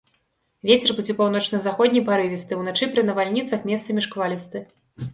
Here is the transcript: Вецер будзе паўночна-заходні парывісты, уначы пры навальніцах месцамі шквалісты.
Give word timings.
Вецер 0.69 0.93
будзе 0.99 1.15
паўночна-заходні 1.19 2.03
парывісты, 2.09 2.59
уначы 2.65 2.91
пры 2.97 3.07
навальніцах 3.13 3.59
месцамі 3.73 4.01
шквалісты. 4.11 4.69